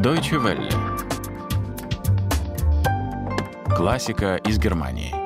Deutsche 0.00 0.36
Welle. 0.36 0.68
Классика 3.74 4.36
из 4.36 4.56
Германии. 4.56 5.17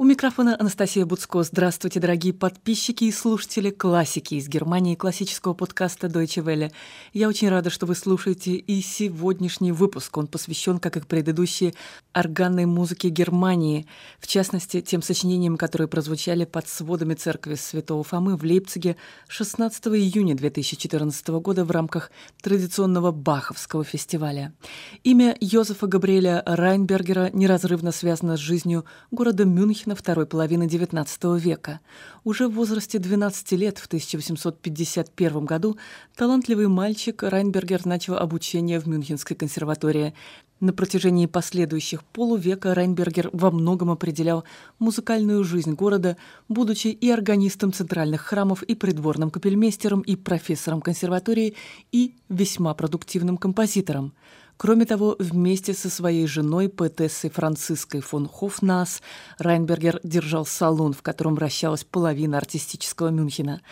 У 0.00 0.04
микрофона 0.04 0.56
Анастасия 0.56 1.04
Буцко. 1.04 1.42
Здравствуйте, 1.42 1.98
дорогие 1.98 2.32
подписчики 2.32 3.02
и 3.02 3.10
слушатели 3.10 3.70
классики 3.70 4.36
из 4.36 4.46
Германии, 4.46 4.94
классического 4.94 5.54
подкаста 5.54 6.06
Deutsche 6.06 6.40
Welle. 6.40 6.70
Я 7.12 7.26
очень 7.28 7.48
рада, 7.48 7.68
что 7.68 7.84
вы 7.84 7.96
слушаете 7.96 8.52
и 8.52 8.80
сегодняшний 8.80 9.72
выпуск. 9.72 10.16
Он 10.16 10.28
посвящен, 10.28 10.78
как 10.78 10.96
и 10.96 11.00
предыдущие, 11.00 11.74
органной 12.12 12.64
музыке 12.64 13.08
Германии, 13.08 13.88
в 14.20 14.28
частности, 14.28 14.82
тем 14.82 15.02
сочинениям, 15.02 15.56
которые 15.56 15.88
прозвучали 15.88 16.44
под 16.44 16.68
сводами 16.68 17.14
церкви 17.14 17.56
Святого 17.56 18.04
Фомы 18.04 18.36
в 18.36 18.44
Лейпциге 18.44 18.94
16 19.26 19.88
июня 19.88 20.36
2014 20.36 21.26
года 21.26 21.64
в 21.64 21.72
рамках 21.72 22.12
традиционного 22.40 23.10
Баховского 23.10 23.82
фестиваля. 23.82 24.54
Имя 25.02 25.36
Йозефа 25.40 25.88
Габриэля 25.88 26.44
Райнбергера 26.46 27.30
неразрывно 27.32 27.90
связано 27.90 28.36
с 28.36 28.40
жизнью 28.40 28.84
города 29.10 29.44
Мюнхена 29.44 29.87
Мюнхена 29.88 29.94
второй 29.94 30.26
половины 30.26 30.64
XIX 30.64 31.38
века. 31.38 31.80
Уже 32.24 32.46
в 32.48 32.52
возрасте 32.52 32.98
12 32.98 33.52
лет, 33.52 33.78
в 33.78 33.86
1851 33.86 35.46
году, 35.46 35.78
талантливый 36.14 36.68
мальчик 36.68 37.22
Райнбергер 37.22 37.86
начал 37.86 38.18
обучение 38.18 38.80
в 38.80 38.86
Мюнхенской 38.86 39.34
консерватории. 39.34 40.12
На 40.60 40.72
протяжении 40.72 41.26
последующих 41.26 42.04
полувека 42.04 42.74
Райнбергер 42.74 43.30
во 43.32 43.50
многом 43.50 43.90
определял 43.90 44.44
музыкальную 44.78 45.42
жизнь 45.44 45.72
города, 45.72 46.18
будучи 46.48 46.88
и 46.88 47.10
органистом 47.10 47.72
центральных 47.72 48.20
храмов, 48.20 48.62
и 48.62 48.74
придворным 48.74 49.30
капельмейстером, 49.30 50.02
и 50.02 50.16
профессором 50.16 50.82
консерватории, 50.82 51.54
и 51.92 52.14
весьма 52.28 52.74
продуктивным 52.74 53.38
композитором. 53.38 54.12
Кроме 54.58 54.86
того, 54.86 55.14
вместе 55.20 55.72
со 55.72 55.88
своей 55.88 56.26
женой, 56.26 56.68
поэтессой 56.68 57.30
Франциской 57.30 58.00
фон 58.00 58.28
Хофнас, 58.28 59.00
Райнбергер 59.38 60.00
держал 60.02 60.44
салон, 60.44 60.92
в 60.92 61.00
котором 61.00 61.36
вращалась 61.36 61.84
половина 61.84 62.38
артистического 62.38 63.10
Мюнхена. 63.10 63.62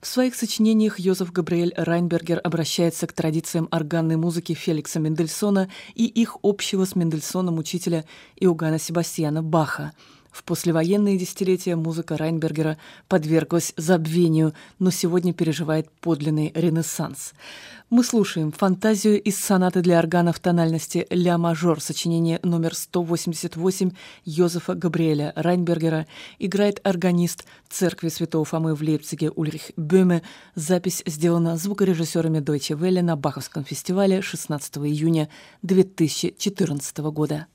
В 0.00 0.06
своих 0.06 0.34
сочинениях 0.34 0.98
Йозеф 0.98 1.30
Габриэль 1.30 1.74
Райнбергер 1.76 2.40
обращается 2.42 3.06
к 3.06 3.12
традициям 3.12 3.68
органной 3.70 4.16
музыки 4.16 4.54
Феликса 4.54 4.98
Мендельсона 4.98 5.68
и 5.94 6.06
их 6.06 6.38
общего 6.42 6.86
с 6.86 6.96
Мендельсоном 6.96 7.58
учителя 7.58 8.06
Иоганна 8.36 8.78
Себастьяна 8.78 9.42
Баха– 9.42 9.92
в 10.30 10.44
послевоенные 10.44 11.18
десятилетия 11.18 11.76
музыка 11.76 12.16
Райнбергера 12.16 12.78
подверглась 13.08 13.72
забвению, 13.76 14.54
но 14.78 14.90
сегодня 14.90 15.32
переживает 15.32 15.90
подлинный 16.00 16.52
ренессанс. 16.54 17.32
Мы 17.90 18.04
слушаем 18.04 18.52
фантазию 18.52 19.20
из 19.20 19.36
сонаты 19.36 19.80
для 19.80 19.98
органа 19.98 20.32
в 20.32 20.38
тональности 20.38 21.08
ля-мажор, 21.10 21.80
сочинение 21.80 22.38
номер 22.44 22.76
188 22.76 23.90
Йозефа 24.24 24.74
Габриэля 24.74 25.32
Райнбергера, 25.34 26.06
играет 26.38 26.80
органист 26.84 27.44
церкви 27.68 28.08
Святого 28.08 28.44
Фомы 28.44 28.76
в 28.76 28.80
Лейпциге 28.80 29.30
Ульрих 29.30 29.72
Бöhme. 29.76 30.22
Запись 30.54 31.02
сделана 31.04 31.56
звукорежиссерами 31.56 32.38
Deutsche 32.38 32.78
Welle 32.78 33.02
на 33.02 33.16
Баховском 33.16 33.64
фестивале 33.64 34.22
16 34.22 34.78
июня 34.78 35.28
2014 35.62 36.98
года. 36.98 37.48